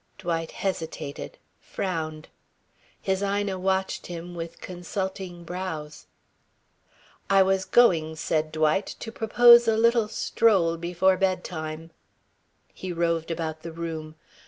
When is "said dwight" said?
8.15-8.95